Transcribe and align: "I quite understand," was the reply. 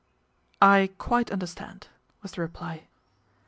"I 0.79 0.89
quite 0.97 1.29
understand," 1.31 1.87
was 2.23 2.31
the 2.31 2.41
reply. 2.41 2.87